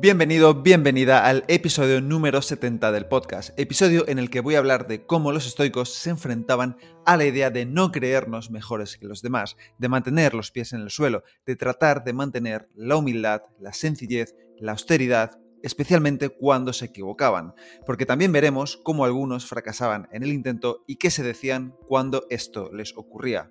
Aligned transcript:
Bienvenido, 0.00 0.54
bienvenida 0.54 1.26
al 1.26 1.44
episodio 1.46 2.00
número 2.00 2.40
70 2.40 2.90
del 2.90 3.04
podcast, 3.04 3.50
episodio 3.60 4.08
en 4.08 4.18
el 4.18 4.30
que 4.30 4.40
voy 4.40 4.54
a 4.54 4.58
hablar 4.58 4.86
de 4.86 5.04
cómo 5.04 5.30
los 5.30 5.46
estoicos 5.46 5.92
se 5.92 6.08
enfrentaban 6.08 6.78
a 7.04 7.18
la 7.18 7.26
idea 7.26 7.50
de 7.50 7.66
no 7.66 7.92
creernos 7.92 8.50
mejores 8.50 8.96
que 8.96 9.06
los 9.06 9.20
demás, 9.20 9.58
de 9.76 9.90
mantener 9.90 10.32
los 10.32 10.52
pies 10.52 10.72
en 10.72 10.80
el 10.80 10.88
suelo, 10.88 11.22
de 11.44 11.54
tratar 11.54 12.02
de 12.02 12.14
mantener 12.14 12.70
la 12.74 12.96
humildad, 12.96 13.42
la 13.60 13.74
sencillez, 13.74 14.34
la 14.56 14.72
austeridad, 14.72 15.38
especialmente 15.62 16.30
cuando 16.30 16.72
se 16.72 16.86
equivocaban, 16.86 17.52
porque 17.84 18.06
también 18.06 18.32
veremos 18.32 18.78
cómo 18.82 19.04
algunos 19.04 19.44
fracasaban 19.44 20.08
en 20.12 20.22
el 20.22 20.32
intento 20.32 20.82
y 20.86 20.96
qué 20.96 21.10
se 21.10 21.22
decían 21.22 21.74
cuando 21.86 22.24
esto 22.30 22.70
les 22.72 22.96
ocurría. 22.96 23.50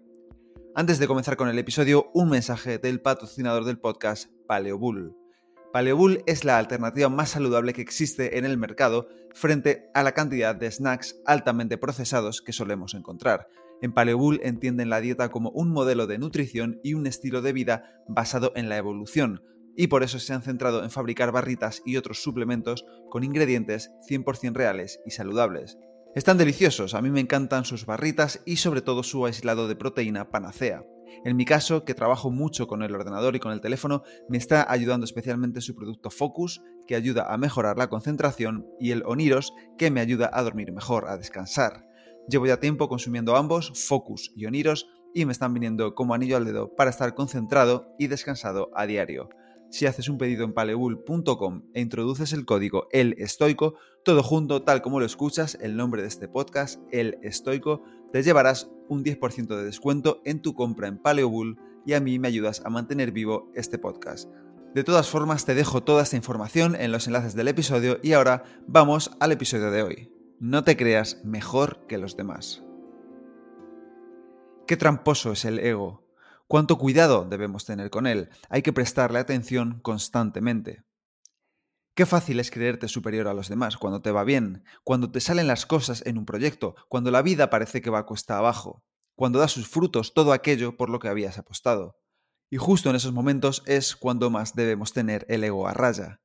Antes 0.74 0.98
de 0.98 1.06
comenzar 1.06 1.38
con 1.38 1.48
el 1.48 1.60
episodio, 1.60 2.10
un 2.16 2.32
mensaje 2.32 2.80
del 2.80 3.02
patrocinador 3.02 3.66
del 3.66 3.78
podcast, 3.78 4.32
Paleobull. 4.48 5.29
Paleobull 5.72 6.24
es 6.26 6.46
la 6.46 6.58
alternativa 6.58 7.10
más 7.10 7.30
saludable 7.30 7.74
que 7.74 7.82
existe 7.84 8.40
en 8.40 8.46
el 8.46 8.58
mercado 8.58 9.08
frente 9.36 9.92
a 9.94 10.02
la 10.02 10.14
cantidad 10.14 10.56
de 10.56 10.72
snacks 10.72 11.22
altamente 11.28 11.78
procesados 11.78 12.42
que 12.42 12.54
solemos 12.54 12.96
encontrar. 12.96 13.48
En 13.82 13.94
Paleobull 13.94 14.42
entienden 14.44 14.90
la 14.90 15.00
dieta 15.00 15.30
como 15.30 15.52
un 15.52 15.70
modelo 15.70 16.08
de 16.08 16.18
nutrición 16.18 16.80
y 16.84 16.96
un 16.96 17.06
estilo 17.06 17.44
de 17.44 17.54
vida 17.54 18.04
basado 18.08 18.52
en 18.56 18.68
la 18.68 18.78
evolución, 18.78 19.44
y 19.76 19.88
por 19.88 20.02
eso 20.02 20.18
se 20.18 20.34
han 20.34 20.42
centrado 20.42 20.84
en 20.84 20.90
fabricar 20.90 21.32
barritas 21.32 21.84
y 21.86 21.98
otros 21.98 22.24
suplementos 22.24 22.86
con 23.12 23.24
ingredientes 23.24 23.92
100% 24.10 24.54
reales 24.54 25.00
y 25.06 25.12
saludables. 25.12 25.78
Están 26.20 26.38
deliciosos, 26.38 26.96
a 26.96 27.02
mí 27.02 27.10
me 27.12 27.22
encantan 27.22 27.64
sus 27.64 27.86
barritas 27.86 28.42
y 28.46 28.58
sobre 28.58 28.82
todo 28.82 29.04
su 29.04 29.26
aislado 29.26 29.70
de 29.70 29.78
proteína 29.78 30.32
panacea. 30.32 30.84
En 31.24 31.38
mi 31.38 31.46
caso, 31.46 31.86
que 31.86 31.94
trabajo 31.94 32.30
mucho 32.30 32.68
con 32.68 32.84
el 32.84 32.94
ordenador 32.94 33.38
y 33.38 33.40
con 33.40 33.54
el 33.54 33.62
teléfono, 33.62 34.04
me 34.28 34.38
está 34.38 34.70
ayudando 34.70 35.06
especialmente 35.06 35.62
su 35.62 35.76
producto 35.76 36.10
Focus, 36.10 36.62
que 36.88 36.96
ayuda 36.96 37.34
a 37.34 37.38
mejorar 37.38 37.78
la 37.78 37.88
concentración, 37.88 38.68
y 38.82 38.92
el 38.92 39.04
Oniros, 39.06 39.54
que 39.78 39.92
me 39.92 40.02
ayuda 40.02 40.30
a 40.34 40.44
dormir 40.44 40.74
mejor, 40.74 41.08
a 41.08 41.16
descansar. 41.16 41.86
Llevo 42.28 42.48
ya 42.48 42.60
tiempo 42.60 42.90
consumiendo 42.90 43.38
ambos, 43.38 43.72
Focus 43.88 44.34
y 44.36 44.46
Oniros, 44.46 44.90
y 45.14 45.24
me 45.24 45.32
están 45.32 45.54
viniendo 45.54 45.96
como 45.96 46.14
anillo 46.14 46.36
al 46.36 46.44
dedo 46.44 46.76
para 46.76 46.90
estar 46.90 47.16
concentrado 47.16 47.96
y 47.98 48.08
descansado 48.08 48.72
a 48.76 48.86
diario. 48.88 49.30
Si 49.70 49.86
haces 49.86 50.10
un 50.10 50.18
pedido 50.18 50.44
en 50.46 50.54
palebull.com 50.54 51.64
e 51.74 51.82
introduces 51.82 52.34
el 52.34 52.46
código 52.46 52.88
El 52.92 53.14
Estoico, 53.20 53.76
todo 54.04 54.24
junto, 54.24 54.64
tal 54.64 54.82
como 54.82 55.00
lo 55.00 55.06
escuchas, 55.06 55.58
el 55.62 55.78
nombre 55.78 56.02
de 56.02 56.08
este 56.08 56.28
podcast, 56.28 56.82
El 56.92 57.20
Estoico, 57.22 57.84
te 58.12 58.24
llevarás 58.24 58.72
un 58.88 59.04
10% 59.04 59.48
de 59.48 59.64
descuento 59.64 60.22
en 60.26 60.42
tu 60.42 60.56
compra 60.56 60.88
en 60.88 60.98
Paleobull 60.98 61.60
y 61.86 61.94
a 61.94 62.00
mí 62.00 62.18
me 62.18 62.28
ayudas 62.28 62.64
a 62.66 62.70
mantener 62.70 63.12
vivo 63.12 63.52
este 63.54 63.78
podcast. 63.78 64.30
De 64.74 64.84
todas 64.84 65.10
formas, 65.10 65.46
te 65.46 65.56
dejo 65.56 65.84
toda 65.84 66.04
esta 66.04 66.16
información 66.16 66.76
en 66.76 66.92
los 66.92 67.08
enlaces 67.08 67.36
del 67.36 67.48
episodio 67.48 68.00
y 68.02 68.14
ahora 68.14 68.44
vamos 68.68 69.12
al 69.20 69.32
episodio 69.32 69.72
de 69.72 69.84
hoy. 69.84 70.12
No 70.40 70.64
te 70.64 70.78
creas 70.78 71.22
mejor 71.24 71.86
que 71.88 71.98
los 71.98 72.16
demás. 72.16 72.64
Qué 74.68 74.78
tramposo 74.78 75.32
es 75.32 75.46
el 75.46 75.60
ego. 75.60 76.09
Cuánto 76.50 76.80
cuidado 76.80 77.28
debemos 77.30 77.64
tener 77.64 77.92
con 77.92 78.08
él. 78.08 78.32
Hay 78.50 78.64
que 78.64 78.74
prestarle 78.74 79.20
atención 79.20 79.82
constantemente. 79.84 80.82
Qué 81.94 82.08
fácil 82.08 82.40
es 82.40 82.50
creerte 82.50 82.88
superior 82.88 83.28
a 83.28 83.36
los 83.36 83.50
demás 83.50 83.78
cuando 83.78 84.02
te 84.02 84.10
va 84.10 84.24
bien, 84.24 84.64
cuando 84.84 85.12
te 85.12 85.20
salen 85.20 85.46
las 85.46 85.68
cosas 85.68 86.02
en 86.08 86.18
un 86.18 86.26
proyecto, 86.26 86.74
cuando 86.88 87.12
la 87.12 87.22
vida 87.22 87.52
parece 87.52 87.84
que 87.84 87.92
va 87.92 88.00
a 88.00 88.06
cuesta 88.08 88.40
abajo, 88.40 88.84
cuando 89.14 89.38
da 89.38 89.48
sus 89.48 89.68
frutos 89.68 90.16
todo 90.16 90.34
aquello 90.34 90.76
por 90.76 90.90
lo 90.90 90.98
que 90.98 91.08
habías 91.08 91.38
apostado. 91.38 92.00
Y 92.50 92.58
justo 92.58 92.90
en 92.90 92.96
esos 92.96 93.14
momentos 93.14 93.62
es 93.68 93.96
cuando 93.96 94.32
más 94.32 94.56
debemos 94.56 94.92
tener 94.92 95.28
el 95.30 95.44
ego 95.44 95.68
a 95.68 95.76
raya. 95.76 96.20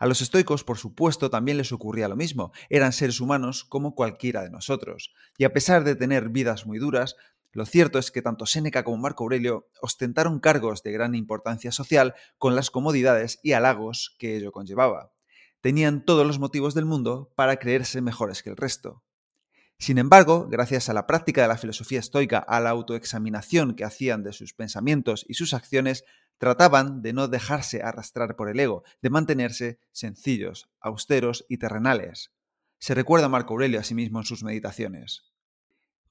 A 0.00 0.06
los 0.06 0.20
estoicos, 0.22 0.64
por 0.64 0.78
supuesto, 0.78 1.30
también 1.30 1.56
les 1.56 1.70
ocurría 1.70 2.08
lo 2.08 2.16
mismo. 2.16 2.50
Eran 2.68 2.92
seres 2.92 3.20
humanos 3.20 3.64
como 3.64 3.94
cualquiera 3.94 4.42
de 4.42 4.50
nosotros. 4.50 5.14
Y 5.36 5.44
a 5.44 5.52
pesar 5.52 5.84
de 5.84 5.94
tener 5.94 6.30
vidas 6.30 6.66
muy 6.66 6.78
duras, 6.78 7.14
lo 7.52 7.64
cierto 7.64 7.98
es 7.98 8.10
que 8.10 8.22
tanto 8.22 8.46
Séneca 8.46 8.84
como 8.84 8.98
Marco 8.98 9.24
Aurelio 9.24 9.68
ostentaron 9.80 10.38
cargos 10.38 10.82
de 10.82 10.92
gran 10.92 11.14
importancia 11.14 11.72
social 11.72 12.14
con 12.36 12.54
las 12.54 12.70
comodidades 12.70 13.40
y 13.42 13.52
halagos 13.52 14.16
que 14.18 14.36
ello 14.36 14.52
conllevaba. 14.52 15.12
Tenían 15.60 16.04
todos 16.04 16.26
los 16.26 16.38
motivos 16.38 16.74
del 16.74 16.84
mundo 16.84 17.32
para 17.34 17.56
creerse 17.56 18.00
mejores 18.00 18.42
que 18.42 18.50
el 18.50 18.56
resto. 18.56 19.02
Sin 19.78 19.98
embargo, 19.98 20.48
gracias 20.48 20.88
a 20.88 20.92
la 20.92 21.06
práctica 21.06 21.42
de 21.42 21.48
la 21.48 21.56
filosofía 21.56 22.00
estoica, 22.00 22.38
a 22.38 22.60
la 22.60 22.70
autoexaminación 22.70 23.74
que 23.74 23.84
hacían 23.84 24.24
de 24.24 24.32
sus 24.32 24.52
pensamientos 24.52 25.24
y 25.28 25.34
sus 25.34 25.54
acciones, 25.54 26.04
trataban 26.38 27.00
de 27.00 27.12
no 27.12 27.28
dejarse 27.28 27.82
arrastrar 27.82 28.36
por 28.36 28.48
el 28.48 28.60
ego, 28.60 28.82
de 29.02 29.10
mantenerse 29.10 29.78
sencillos, 29.92 30.68
austeros 30.80 31.44
y 31.48 31.58
terrenales. 31.58 32.32
Se 32.78 32.94
recuerda 32.94 33.26
a 33.26 33.30
Marco 33.30 33.54
Aurelio 33.54 33.80
a 33.80 33.84
sí 33.84 33.94
mismo 33.94 34.18
en 34.20 34.24
sus 34.24 34.44
meditaciones. 34.44 35.32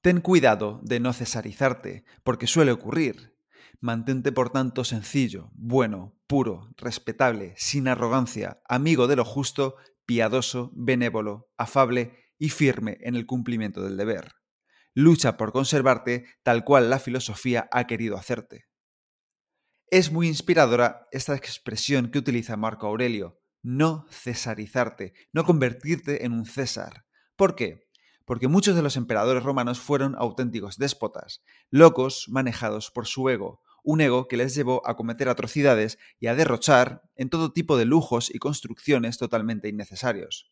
Ten 0.02 0.22
cuidado 0.22 0.80
de 0.84 1.00
no 1.00 1.14
cesarizarte, 1.14 2.06
porque 2.24 2.48
suele 2.48 2.72
ocurrir. 2.72 3.36
Mantente 3.80 4.32
por 4.32 4.50
tanto 4.50 4.84
sencillo, 4.84 5.50
bueno, 5.54 6.18
puro, 6.28 6.70
respetable, 6.78 7.54
sin 7.58 7.88
arrogancia, 7.88 8.62
amigo 8.68 9.08
de 9.08 9.16
lo 9.16 9.26
justo, 9.26 9.76
piadoso, 10.06 10.72
benévolo, 10.74 11.50
afable 11.58 12.18
y 12.40 12.50
firme 12.50 12.98
en 13.02 13.16
el 13.16 13.26
cumplimiento 13.26 13.84
del 13.84 13.98
deber. 13.98 14.34
Lucha 14.94 15.38
por 15.38 15.52
conservarte 15.52 16.26
tal 16.44 16.64
cual 16.64 16.90
la 16.90 17.00
filosofía 17.00 17.68
ha 17.72 17.86
querido 17.86 18.18
hacerte. 18.18 18.66
Es 19.90 20.12
muy 20.12 20.28
inspiradora 20.28 21.08
esta 21.12 21.36
expresión 21.36 22.10
que 22.10 22.20
utiliza 22.20 22.58
Marco 22.58 22.88
Aurelio, 22.88 23.40
no 23.62 24.06
cesarizarte, 24.10 25.14
no 25.32 25.46
convertirte 25.46 26.26
en 26.26 26.34
un 26.34 26.46
César. 26.46 27.06
¿Por 27.36 27.56
qué? 27.56 27.87
Porque 28.28 28.50
muchos 28.50 28.76
de 28.76 28.82
los 28.82 28.98
emperadores 28.98 29.42
romanos 29.42 29.80
fueron 29.80 30.14
auténticos 30.18 30.78
déspotas, 30.78 31.42
locos 31.70 32.26
manejados 32.28 32.92
por 32.92 33.08
su 33.08 33.30
ego, 33.30 33.62
un 33.86 34.02
ego 34.02 34.28
que 34.28 34.36
les 34.36 34.54
llevó 34.54 34.86
a 34.86 34.98
cometer 34.98 35.30
atrocidades 35.30 35.98
y 36.20 36.28
a 36.28 36.36
derrochar 36.36 37.04
en 37.16 37.30
todo 37.30 37.54
tipo 37.54 37.78
de 37.78 37.86
lujos 37.86 38.30
y 38.30 38.40
construcciones 38.40 39.18
totalmente 39.18 39.70
innecesarios. 39.70 40.52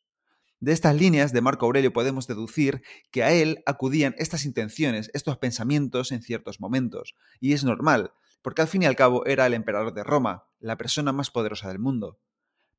De 0.61 0.71
estas 0.71 0.95
líneas 0.95 1.33
de 1.33 1.41
Marco 1.41 1.65
Aurelio 1.65 1.91
podemos 1.91 2.27
deducir 2.27 2.81
que 3.11 3.23
a 3.23 3.33
él 3.33 3.61
acudían 3.65 4.15
estas 4.17 4.45
intenciones, 4.45 5.11
estos 5.13 5.37
pensamientos 5.37 6.13
en 6.13 6.21
ciertos 6.21 6.61
momentos, 6.61 7.13
y 7.41 7.51
es 7.51 7.65
normal, 7.65 8.13
porque 8.41 8.61
al 8.61 8.69
fin 8.69 8.83
y 8.83 8.85
al 8.85 8.95
cabo 8.95 9.25
era 9.25 9.45
el 9.47 9.53
emperador 9.53 9.93
de 9.93 10.05
Roma, 10.05 10.45
la 10.61 10.77
persona 10.77 11.11
más 11.11 11.29
poderosa 11.29 11.67
del 11.67 11.79
mundo. 11.79 12.21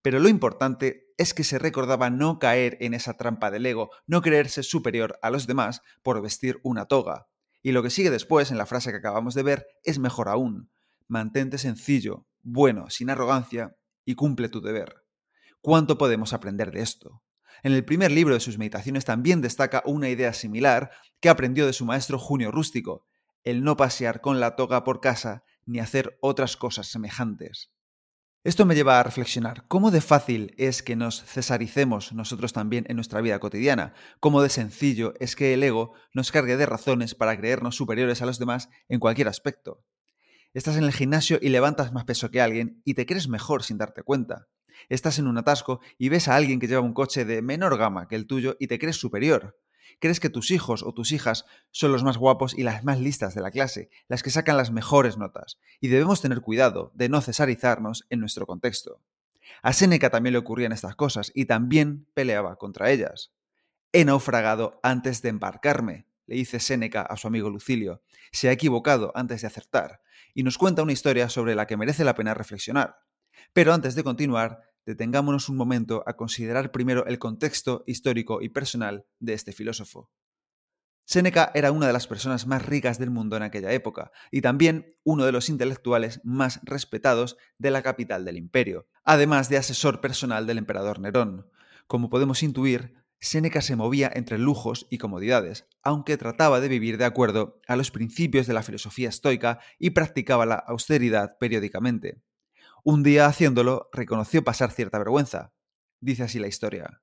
Pero 0.06 0.20
lo 0.20 0.28
importante 0.28 1.12
es 1.18 1.34
que 1.34 1.42
se 1.42 1.58
recordaba 1.58 2.10
no 2.10 2.38
caer 2.38 2.76
en 2.78 2.94
esa 2.94 3.16
trampa 3.16 3.50
del 3.50 3.66
ego, 3.66 3.90
no 4.06 4.22
creerse 4.22 4.62
superior 4.62 5.18
a 5.20 5.30
los 5.30 5.48
demás 5.48 5.82
por 6.04 6.22
vestir 6.22 6.60
una 6.62 6.86
toga. 6.86 7.26
Y 7.60 7.72
lo 7.72 7.82
que 7.82 7.90
sigue 7.90 8.12
después, 8.12 8.52
en 8.52 8.56
la 8.56 8.66
frase 8.66 8.92
que 8.92 8.98
acabamos 8.98 9.34
de 9.34 9.42
ver, 9.42 9.66
es 9.82 9.98
mejor 9.98 10.28
aún. 10.28 10.70
Mantente 11.08 11.58
sencillo, 11.58 12.24
bueno, 12.44 12.88
sin 12.88 13.10
arrogancia 13.10 13.74
y 14.04 14.14
cumple 14.14 14.48
tu 14.48 14.60
deber. 14.60 14.94
¿Cuánto 15.60 15.98
podemos 15.98 16.32
aprender 16.32 16.70
de 16.70 16.82
esto? 16.82 17.24
En 17.64 17.72
el 17.72 17.84
primer 17.84 18.12
libro 18.12 18.34
de 18.34 18.40
sus 18.40 18.58
meditaciones 18.58 19.04
también 19.04 19.40
destaca 19.40 19.82
una 19.86 20.08
idea 20.08 20.32
similar 20.34 20.92
que 21.18 21.30
aprendió 21.30 21.66
de 21.66 21.72
su 21.72 21.84
maestro 21.84 22.20
Junio 22.20 22.52
Rústico, 22.52 23.09
el 23.42 23.64
no 23.64 23.76
pasear 23.76 24.20
con 24.20 24.38
la 24.38 24.54
toga 24.54 24.84
por 24.84 25.00
casa 25.00 25.42
ni 25.64 25.80
hacer 25.80 26.16
otras 26.20 26.56
cosas 26.56 26.86
semejantes. 26.86 27.72
Esto 28.47 28.65
me 28.65 28.77
lleva 28.77 29.01
a 29.01 29.03
reflexionar 29.03 29.65
cómo 29.66 29.91
de 29.91 30.01
fácil 30.01 30.54
es 30.57 30.84
que 30.84 30.95
nos 30.95 31.25
cesaricemos 31.25 32.13
nosotros 32.13 32.53
también 32.53 32.84
en 32.89 32.95
nuestra 32.95 33.21
vida 33.21 33.41
cotidiana, 33.41 33.93
cómo 34.21 34.41
de 34.41 34.51
sencillo 34.51 35.15
es 35.19 35.34
que 35.34 35.53
el 35.53 35.65
ego 35.65 35.95
nos 36.15 36.31
cargue 36.31 36.57
de 36.57 36.65
razones 36.65 37.16
para 37.16 37.37
creernos 37.37 37.75
superiores 37.75 38.22
a 38.22 38.27
los 38.27 38.39
demás 38.39 38.69
en 38.89 39.01
cualquier 39.01 39.27
aspecto. 39.27 39.83
Estás 40.54 40.77
en 40.77 40.84
el 40.84 40.93
gimnasio 40.93 41.41
y 41.43 41.48
levantas 41.48 41.93
más 41.93 42.04
peso 42.04 42.31
que 42.31 42.41
alguien 42.41 42.81
y 42.84 42.95
te 42.95 43.04
crees 43.04 43.27
mejor 43.27 43.65
sin 43.65 43.78
darte 43.78 44.04
cuenta. 44.04 44.47
Estás 44.89 45.19
en 45.19 45.27
un 45.27 45.39
atasco 45.39 45.81
y 45.98 46.09
ves 46.09 46.28
a 46.28 46.37
alguien 46.37 46.60
que 46.60 46.69
lleva 46.69 46.83
un 46.83 46.95
coche 46.95 47.25
de 47.25 47.43
menor 47.43 47.77
gama 47.77 48.07
que 48.07 48.15
el 48.15 48.28
tuyo 48.28 48.57
y 48.60 48.69
te 48.69 48.78
crees 48.78 48.95
superior 48.95 49.59
crees 50.00 50.21
que 50.21 50.30
tus 50.30 50.50
hijos 50.50 50.83
o 50.83 50.92
tus 50.92 51.12
hijas 51.12 51.44
son 51.71 51.92
los 51.92 52.03
más 52.03 52.18
guapos 52.18 52.56
y 52.56 52.62
las 52.62 52.84
más 52.84 53.00
listas 53.00 53.34
de 53.34 53.42
la 53.42 53.50
clase, 53.50 53.91
las 54.09 54.22
que 54.22 54.30
sacan 54.30 54.56
las 54.56 54.71
mejores 54.71 55.16
notas, 55.18 55.59
y 55.80 55.88
debemos 55.88 56.21
tener 56.21 56.41
cuidado 56.41 56.92
de 56.94 57.09
no 57.09 57.21
cesarizarnos 57.21 58.06
en 58.10 58.21
nuestro 58.21 58.47
contexto. 58.47 59.00
A 59.62 59.72
Séneca 59.72 60.10
también 60.10 60.33
le 60.33 60.38
ocurrían 60.38 60.72
estas 60.72 60.97
cosas 60.97 61.33
y 61.34 61.47
también 61.47 62.06
peleaba 62.15 62.56
contra 62.56 62.91
ellas. 62.91 63.33
He 63.92 64.04
naufragado 64.04 64.80
antes 64.83 65.22
de 65.22 65.30
embarcarme, 65.30 66.06
le 66.27 66.36
dice 66.36 66.60
Séneca 66.60 67.03
a 67.03 67.16
su 67.16 67.28
amigo 67.28 67.48
Lucilio, 67.50 68.03
se 68.33 68.48
ha 68.48 68.53
equivocado 68.53 69.12
antes 69.15 69.41
de 69.41 69.47
acertar, 69.47 70.00
y 70.34 70.42
nos 70.42 70.59
cuenta 70.59 70.83
una 70.83 70.92
historia 70.92 71.28
sobre 71.28 71.54
la 71.54 71.66
que 71.66 71.77
merece 71.77 72.04
la 72.04 72.15
pena 72.15 72.34
reflexionar. 72.34 72.98
Pero 73.53 73.72
antes 73.72 73.94
de 73.94 74.04
continuar, 74.04 74.60
detengámonos 74.86 75.48
un 75.48 75.56
momento 75.56 76.03
a 76.06 76.16
considerar 76.16 76.72
primero 76.72 77.04
el 77.06 77.18
contexto 77.18 77.84
histórico 77.86 78.41
y 78.41 78.48
personal 78.48 79.04
de 79.18 79.34
este 79.34 79.53
filósofo. 79.53 80.10
Séneca 81.04 81.53
era 81.54 81.71
una 81.71 81.86
de 81.86 81.92
las 81.92 82.09
personas 82.09 82.48
más 82.48 82.66
ricas 82.66 82.98
del 82.98 83.10
mundo 83.10 83.36
en 83.36 83.44
aquella 83.44 83.72
época 83.72 84.10
y 84.33 84.41
también 84.41 84.97
uno 85.04 85.24
de 85.24 85.30
los 85.30 85.48
intelectuales 85.48 86.21
más 86.24 86.60
respetados 86.65 87.36
de 87.59 87.71
la 87.71 87.83
capital 87.83 88.24
del 88.24 88.36
imperio, 88.36 88.88
además 89.04 89.48
de 89.48 89.56
asesor 89.56 90.00
personal 90.00 90.47
del 90.48 90.59
emperador 90.59 90.98
Nerón. 90.98 91.48
Como 91.86 92.10
podemos 92.10 92.42
intuir, 92.42 93.04
Séneca 93.21 93.62
se 93.62 93.77
movía 93.77 94.10
entre 94.15 94.36
lujos 94.36 94.86
y 94.91 94.98
comodidades, 94.98 95.66
aunque 95.83 96.16
trataba 96.16 96.60
de 96.60 96.68
vivir 96.68 96.98
de 96.98 97.04
acuerdo 97.04 97.60
a 97.66 97.77
los 97.77 97.91
principios 97.91 98.47
de 98.47 98.54
la 98.54 98.62
filosofía 98.62 99.09
estoica 99.09 99.60
y 99.78 99.91
practicaba 99.91 100.44
la 100.44 100.56
austeridad 100.56 101.38
periódicamente. 101.38 102.21
Un 102.88 103.03
día 103.03 103.27
haciéndolo, 103.27 103.88
reconoció 103.92 104.44
pasar 104.44 104.71
cierta 104.71 104.97
vergüenza. 104.98 105.53
Dice 105.98 106.22
así 106.22 106.38
la 106.38 106.47
historia. 106.47 107.03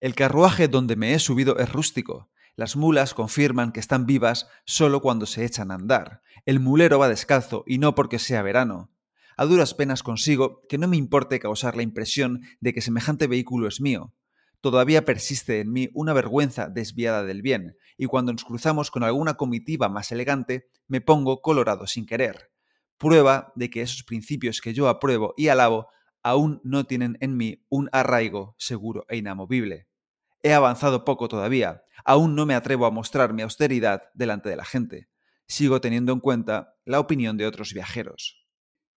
El 0.00 0.14
carruaje 0.14 0.66
donde 0.66 0.96
me 0.96 1.12
he 1.12 1.18
subido 1.18 1.58
es 1.58 1.70
rústico, 1.70 2.30
las 2.56 2.74
mulas 2.74 3.12
confirman 3.12 3.70
que 3.72 3.80
están 3.80 4.06
vivas 4.06 4.48
solo 4.64 5.02
cuando 5.02 5.26
se 5.26 5.44
echan 5.44 5.70
a 5.70 5.74
andar. 5.74 6.22
El 6.46 6.58
mulero 6.58 6.98
va 6.98 7.10
descalzo 7.10 7.64
y 7.66 7.76
no 7.76 7.94
porque 7.94 8.18
sea 8.18 8.40
verano. 8.40 8.94
A 9.36 9.44
duras 9.44 9.74
penas 9.74 10.02
consigo 10.02 10.62
que 10.70 10.78
no 10.78 10.88
me 10.88 10.96
importe 10.96 11.38
causar 11.38 11.76
la 11.76 11.82
impresión 11.82 12.40
de 12.60 12.72
que 12.72 12.80
semejante 12.80 13.26
vehículo 13.26 13.68
es 13.68 13.82
mío. 13.82 14.14
Todavía 14.62 15.04
persiste 15.04 15.60
en 15.60 15.70
mí 15.70 15.90
una 15.92 16.14
vergüenza 16.14 16.70
desviada 16.70 17.24
del 17.24 17.42
bien, 17.42 17.76
y 17.98 18.06
cuando 18.06 18.32
nos 18.32 18.46
cruzamos 18.46 18.90
con 18.90 19.04
alguna 19.04 19.34
comitiva 19.34 19.90
más 19.90 20.12
elegante, 20.12 20.70
me 20.88 21.02
pongo 21.02 21.42
colorado 21.42 21.86
sin 21.86 22.06
querer. 22.06 22.53
Prueba 22.98 23.52
de 23.54 23.70
que 23.70 23.82
esos 23.82 24.02
principios 24.04 24.60
que 24.60 24.74
yo 24.74 24.88
apruebo 24.88 25.34
y 25.36 25.48
alabo 25.48 25.88
aún 26.22 26.60
no 26.64 26.84
tienen 26.84 27.18
en 27.20 27.36
mí 27.36 27.64
un 27.68 27.88
arraigo 27.92 28.56
seguro 28.58 29.04
e 29.08 29.16
inamovible. 29.16 29.88
He 30.42 30.52
avanzado 30.52 31.04
poco 31.04 31.28
todavía, 31.28 31.84
aún 32.04 32.34
no 32.34 32.46
me 32.46 32.54
atrevo 32.54 32.86
a 32.86 32.90
mostrar 32.90 33.32
mi 33.32 33.42
austeridad 33.42 34.02
delante 34.14 34.48
de 34.48 34.56
la 34.56 34.64
gente. 34.64 35.08
Sigo 35.46 35.80
teniendo 35.80 36.12
en 36.12 36.20
cuenta 36.20 36.74
la 36.84 37.00
opinión 37.00 37.36
de 37.36 37.46
otros 37.46 37.72
viajeros. 37.72 38.44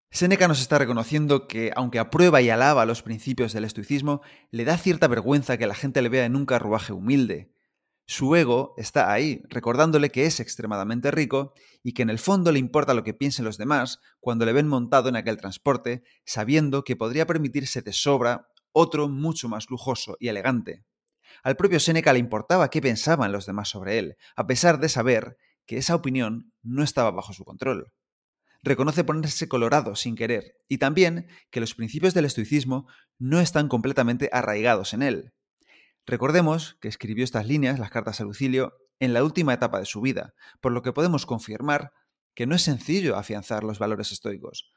Séneca 0.10 0.48
nos 0.48 0.62
está 0.62 0.78
reconociendo 0.78 1.48
que, 1.48 1.72
aunque 1.76 2.00
aprueba 2.00 2.42
y 2.42 2.50
alaba 2.50 2.86
los 2.86 3.04
principios 3.04 3.52
del 3.52 3.66
estoicismo, 3.66 4.22
le 4.52 4.64
da 4.64 4.78
cierta 4.78 5.08
vergüenza 5.08 5.58
que 5.58 5.68
la 5.68 5.76
gente 5.76 6.02
le 6.02 6.10
vea 6.10 6.26
en 6.26 6.36
un 6.36 6.46
carruaje 6.46 6.94
humilde. 6.94 7.54
Su 8.10 8.34
ego 8.38 8.74
está 8.78 9.12
ahí, 9.12 9.42
recordándole 9.50 10.10
que 10.12 10.26
es 10.26 10.40
extremadamente 10.40 11.12
rico 11.12 11.54
y 11.84 11.92
que 11.92 12.04
en 12.04 12.10
el 12.10 12.20
fondo 12.20 12.54
le 12.54 12.60
importa 12.60 12.94
lo 12.94 13.04
que 13.04 13.14
piensen 13.14 13.44
los 13.44 13.58
demás 13.58 14.00
cuando 14.22 14.46
le 14.46 14.54
ven 14.54 14.70
montado 14.70 15.10
en 15.10 15.18
aquel 15.18 15.36
transporte, 15.36 16.04
sabiendo 16.26 16.86
que 16.86 16.96
podría 16.96 17.28
permitirse 17.28 17.82
de 17.82 17.92
sobra 17.92 18.48
otro 18.72 19.10
mucho 19.10 19.50
más 19.50 19.70
lujoso 19.70 20.16
y 20.22 20.30
elegante. 20.30 20.86
Al 21.44 21.58
propio 21.58 21.82
Séneca 21.82 22.14
le 22.14 22.20
importaba 22.20 22.70
qué 22.70 22.82
pensaban 22.82 23.34
los 23.34 23.46
demás 23.46 23.68
sobre 23.68 24.00
él, 24.00 24.16
a 24.38 24.48
pesar 24.48 24.80
de 24.80 24.88
saber 24.88 25.38
que 25.66 25.78
esa 25.78 25.94
opinión 25.94 26.54
no 26.64 26.84
estaba 26.84 27.12
bajo 27.12 27.34
su 27.34 27.44
control. 27.44 27.92
Reconoce 28.64 29.04
ponerse 29.04 29.50
colorado 29.50 29.98
sin 29.98 30.16
querer 30.16 30.56
y 30.70 30.78
también 30.78 31.28
que 31.52 31.60
los 31.60 31.76
principios 31.76 32.14
del 32.14 32.26
estoicismo 32.26 32.88
no 33.20 33.42
están 33.42 33.68
completamente 33.68 34.30
arraigados 34.32 34.94
en 34.94 35.04
él. 35.04 35.34
Recordemos 36.08 36.78
que 36.80 36.88
escribió 36.88 37.26
estas 37.26 37.48
líneas, 37.48 37.80
las 37.80 37.92
cartas 37.92 38.22
a 38.22 38.24
Lucilio, 38.24 38.74
en 39.00 39.14
la 39.14 39.26
última 39.26 39.54
etapa 39.54 39.78
de 39.78 39.86
su 39.86 40.00
vida, 40.00 40.34
por 40.62 40.72
lo 40.72 40.82
que 40.82 40.94
podemos 40.94 41.26
confirmar 41.26 41.92
que 42.34 42.48
no 42.48 42.56
es 42.56 42.62
sencillo 42.62 43.18
afianzar 43.18 43.66
los 43.66 43.78
valores 43.78 44.14
estoicos. 44.14 44.72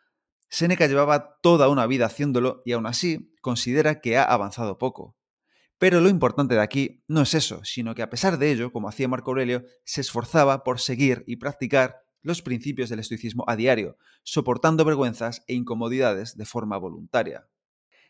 Séneca 0.49 0.89
llevaba 0.89 1.39
toda 1.41 1.69
una 1.69 1.87
vida 1.87 2.07
haciéndolo 2.07 2.63
y 2.65 2.73
aún 2.73 2.87
así 2.87 3.33
considera 3.41 4.01
que 4.01 4.19
ha 4.19 4.25
avanzado 4.25 4.77
poco. 4.77 5.17
Pero 5.79 6.01
lo 6.01 6.09
importante 6.09 6.57
de 6.57 6.63
aquí 6.63 7.05
no 7.07 7.23
es 7.23 7.33
eso, 7.35 7.65
sino 7.65 7.95
que 7.95 8.03
a 8.03 8.11
pesar 8.11 8.37
de 8.37 8.51
ello, 8.51 8.73
como 8.73 8.89
hacía 8.89 9.07
Marco 9.07 9.31
Aurelio, 9.31 9.63
se 9.85 10.01
esforzaba 10.01 10.65
por 10.65 10.81
seguir 10.81 11.23
y 11.29 11.37
practicar 11.37 12.03
los 12.23 12.43
principios 12.43 12.91
del 12.91 12.99
estoicismo 12.99 13.45
a 13.47 13.55
diario, 13.55 13.97
soportando 14.25 14.85
vergüenzas 14.85 15.45
e 15.47 15.55
incomodidades 15.55 16.37
de 16.37 16.45
forma 16.45 16.77
voluntaria. 16.77 17.47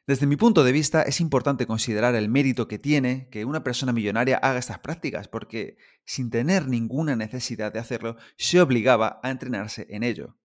Desde 0.07 0.27
mi 0.27 0.37
punto 0.37 0.65
de 0.65 0.73
vista, 0.73 1.03
es 1.03 1.21
importante 1.21 1.67
considerar 1.67 2.15
el 2.15 2.29
mérito 2.29 2.67
que 2.67 2.79
tiene 2.79 3.29
que 3.31 3.45
una 3.45 3.63
persona 3.63 3.93
millonaria 3.93 4.39
haga 4.39 4.59
estas 4.59 4.79
prácticas, 4.81 5.29
porque 5.29 5.77
sin 6.05 6.31
tener 6.31 6.67
ninguna 6.67 7.15
necesidad 7.17 7.73
de 7.73 7.79
hacerlo, 7.79 8.17
se 8.37 8.61
obligaba 8.61 9.21
a 9.23 9.31
entrenarse 9.31 9.87
en 9.91 10.03
ello. 10.03 10.37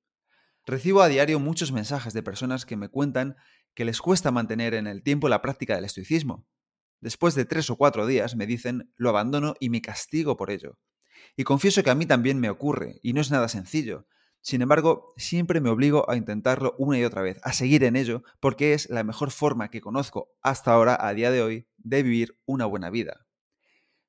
Recibo 0.65 1.01
a 1.01 1.07
diario 1.07 1.39
muchos 1.39 1.71
mensajes 1.71 2.13
de 2.13 2.23
personas 2.23 2.65
que 2.65 2.77
me 2.77 2.89
cuentan 2.89 3.37
que 3.73 3.85
les 3.85 4.01
cuesta 4.01 4.31
mantener 4.31 4.73
en 4.73 4.87
el 4.87 5.03
tiempo 5.03 5.29
la 5.29 5.41
práctica 5.41 5.75
del 5.75 5.85
estoicismo, 5.85 6.47
Después 7.05 7.35
de 7.35 7.45
tres 7.45 7.69
o 7.69 7.75
cuatro 7.75 8.07
días 8.07 8.35
me 8.35 8.47
dicen 8.47 8.91
lo 8.95 9.09
abandono 9.09 9.53
y 9.59 9.69
me 9.69 9.79
castigo 9.79 10.37
por 10.37 10.49
ello. 10.49 10.79
Y 11.35 11.43
confieso 11.43 11.83
que 11.83 11.91
a 11.91 11.95
mí 11.95 12.07
también 12.07 12.39
me 12.39 12.49
ocurre, 12.49 12.99
y 13.03 13.13
no 13.13 13.21
es 13.21 13.29
nada 13.29 13.47
sencillo. 13.47 14.07
Sin 14.45 14.61
embargo, 14.61 15.15
siempre 15.17 15.59
me 15.59 15.71
obligo 15.71 16.07
a 16.07 16.15
intentarlo 16.15 16.75
una 16.77 16.99
y 16.99 17.03
otra 17.03 17.23
vez, 17.23 17.39
a 17.41 17.51
seguir 17.51 17.83
en 17.83 17.95
ello, 17.95 18.21
porque 18.39 18.73
es 18.75 18.87
la 18.91 19.03
mejor 19.03 19.31
forma 19.31 19.71
que 19.71 19.81
conozco 19.81 20.35
hasta 20.43 20.71
ahora, 20.71 20.95
a 21.01 21.15
día 21.15 21.31
de 21.31 21.41
hoy, 21.41 21.67
de 21.77 22.03
vivir 22.03 22.39
una 22.45 22.67
buena 22.67 22.91
vida. 22.91 23.25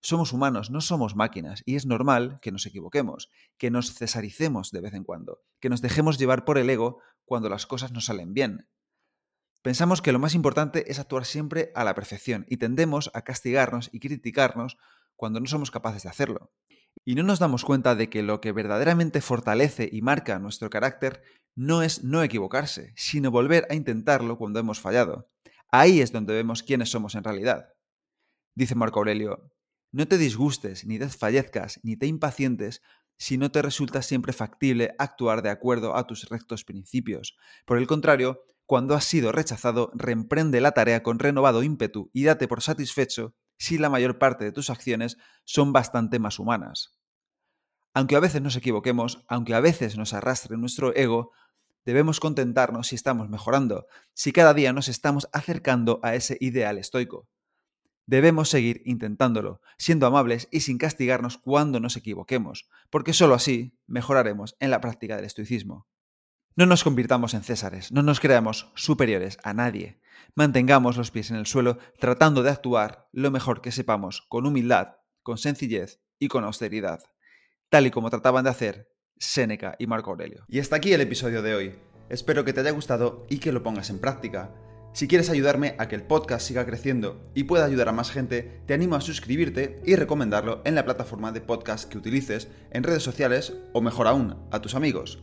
Somos 0.03 0.35
humanos, 0.35 0.71
no 0.71 0.83
somos 0.83 1.17
máquinas, 1.17 1.63
y 1.65 1.77
es 1.77 1.87
normal 1.87 2.39
que 2.43 2.53
nos 2.53 2.67
equivoquemos, 2.67 3.31
que 3.57 3.71
nos 3.71 3.95
cesaricemos 3.95 4.73
de 4.73 4.83
vez 4.83 4.93
en 4.93 5.05
cuando, 5.05 5.41
que 5.59 5.71
nos 5.71 5.81
dejemos 5.81 6.19
llevar 6.19 6.45
por 6.45 6.59
el 6.59 6.69
ego 6.69 7.01
cuando 7.25 7.49
las 7.49 7.65
cosas 7.65 7.93
no 7.93 8.03
salen 8.03 8.35
bien. 8.35 8.69
Pensamos 9.63 10.03
que 10.03 10.13
lo 10.13 10.19
más 10.19 10.35
importante 10.35 10.93
es 10.93 10.99
actuar 10.99 11.25
siempre 11.25 11.73
a 11.75 11.83
la 11.83 11.95
perfección 11.95 12.45
y 12.47 12.59
tendemos 12.59 13.11
a 13.15 13.23
castigarnos 13.23 13.89
y 13.91 14.01
criticarnos 14.01 14.77
cuando 15.17 15.41
no 15.41 15.47
somos 15.47 15.71
capaces 15.71 16.03
de 16.05 16.09
hacerlo. 16.09 16.53
Y 17.05 17.15
no 17.15 17.23
nos 17.23 17.39
damos 17.39 17.65
cuenta 17.65 17.95
de 17.95 18.09
que 18.09 18.23
lo 18.23 18.41
que 18.41 18.53
verdaderamente 18.53 19.21
fortalece 19.21 19.89
y 19.91 20.03
marca 20.03 20.39
nuestro 20.39 20.71
carácter 20.71 21.23
no 21.55 21.83
es 21.83 22.05
no 22.05 22.23
equivocarse, 22.23 22.93
sino 22.97 23.31
volver 23.31 23.67
a 23.71 23.75
intentarlo 23.75 24.39
cuando 24.39 24.61
hemos 24.61 24.81
fallado. 24.81 25.31
Ahí 25.71 26.01
es 26.01 26.13
donde 26.13 26.35
vemos 26.35 26.63
quiénes 26.63 26.91
somos 26.91 27.15
en 27.15 27.25
realidad. 27.25 27.73
Dice 28.55 28.75
Marco 28.75 28.99
Aurelio, 28.99 29.51
no 29.93 30.07
te 30.07 30.19
disgustes, 30.19 30.87
ni 30.87 30.99
desfallezcas, 30.99 31.81
ni 31.83 31.97
te 31.97 32.07
impacientes 32.07 32.83
si 33.19 33.39
no 33.39 33.51
te 33.51 33.63
resulta 33.63 34.03
siempre 34.03 34.33
factible 34.33 34.95
actuar 34.99 35.43
de 35.43 35.51
acuerdo 35.51 35.97
a 35.97 36.07
tus 36.07 36.29
rectos 36.29 36.65
principios. 36.65 37.37
Por 37.65 37.79
el 37.79 37.87
contrario, 37.87 38.43
cuando 38.67 38.95
has 38.95 39.05
sido 39.05 39.33
rechazado, 39.33 39.91
reemprende 39.95 40.61
la 40.61 40.73
tarea 40.73 41.03
con 41.03 41.19
renovado 41.19 41.63
ímpetu 41.63 42.11
y 42.13 42.25
date 42.25 42.49
por 42.49 42.63
satisfecho 42.63 43.35
si 43.59 43.79
la 43.79 43.91
mayor 43.91 44.19
parte 44.19 44.45
de 44.45 44.53
tus 44.53 44.71
acciones 44.71 45.19
son 45.45 45.73
bastante 45.73 46.19
más 46.19 46.39
humanas. 46.39 46.97
Aunque 47.95 48.17
a 48.17 48.21
veces 48.21 48.43
nos 48.43 48.57
equivoquemos, 48.57 49.25
aunque 49.29 49.55
a 49.55 49.61
veces 49.61 49.97
nos 49.97 50.13
arrastre 50.13 50.57
nuestro 50.59 50.95
ego, 50.95 51.33
debemos 51.87 52.21
contentarnos 52.21 52.89
si 52.89 52.95
estamos 52.95 53.31
mejorando, 53.31 53.87
si 54.13 54.33
cada 54.33 54.53
día 54.53 54.73
nos 54.73 54.89
estamos 54.89 55.29
acercando 55.33 56.01
a 56.03 56.15
ese 56.15 56.37
ideal 56.41 56.77
estoico. 56.77 57.29
Debemos 58.05 58.51
seguir 58.51 58.83
intentándolo, 58.85 59.61
siendo 59.79 60.07
amables 60.07 60.47
y 60.51 60.61
sin 60.61 60.79
castigarnos 60.79 61.39
cuando 61.39 61.81
nos 61.81 61.97
equivoquemos, 61.97 62.69
porque 62.91 63.13
sólo 63.13 63.35
así 63.35 63.77
mejoraremos 63.87 64.57
en 64.61 64.71
la 64.71 64.81
práctica 64.81 65.17
del 65.17 65.25
estoicismo. 65.25 65.87
No 66.59 66.65
nos 66.65 66.85
convirtamos 66.85 67.35
en 67.35 67.43
césares, 67.43 67.93
no 67.93 68.03
nos 68.03 68.19
creamos 68.19 68.73
superiores 68.75 69.37
a 69.43 69.53
nadie. 69.53 70.01
Mantengamos 70.35 70.97
los 70.97 71.11
pies 71.11 71.31
en 71.31 71.37
el 71.37 71.45
suelo 71.45 71.77
tratando 72.01 72.43
de 72.43 72.49
actuar 72.49 73.11
lo 73.13 73.31
mejor 73.31 73.61
que 73.61 73.73
sepamos, 73.73 74.23
con 74.31 74.47
humildad, 74.47 74.95
con 75.23 75.37
sencillez 75.37 76.01
y 76.19 76.29
con 76.29 76.45
austeridad, 76.45 77.01
tal 77.69 77.87
y 77.87 77.91
como 77.91 78.09
trataban 78.09 78.45
de 78.45 78.51
hacer 78.51 78.89
Séneca 79.19 79.77
y 79.79 79.87
Marco 79.87 80.13
Aurelio. 80.13 80.47
Y 80.49 80.61
hasta 80.61 80.77
aquí 80.77 80.95
el 80.95 81.03
episodio 81.03 81.43
de 81.43 81.55
hoy. 81.55 81.75
Espero 82.09 82.43
que 82.47 82.55
te 82.55 82.61
haya 82.61 82.71
gustado 82.71 83.27
y 83.29 83.37
que 83.37 83.53
lo 83.53 83.63
pongas 83.63 83.91
en 83.91 83.99
práctica. 83.99 84.55
Si 84.95 85.09
quieres 85.09 85.29
ayudarme 85.29 85.75
a 85.79 85.89
que 85.89 85.95
el 85.97 86.05
podcast 86.05 86.47
siga 86.47 86.65
creciendo 86.65 87.23
y 87.35 87.45
pueda 87.45 87.67
ayudar 87.67 87.91
a 87.91 87.93
más 87.93 88.11
gente, 88.11 88.63
te 88.65 88.73
animo 88.73 88.97
a 88.97 89.03
suscribirte 89.03 89.83
y 89.85 89.95
recomendarlo 89.95 90.63
en 90.65 90.75
la 90.75 90.87
plataforma 90.87 91.33
de 91.33 91.43
podcast 91.43 91.87
que 91.87 91.99
utilices, 91.99 92.49
en 92.71 92.83
redes 92.83 93.03
sociales 93.03 93.53
o 93.75 93.83
mejor 93.83 94.07
aún, 94.07 94.39
a 94.51 94.63
tus 94.63 94.75
amigos. 94.75 95.23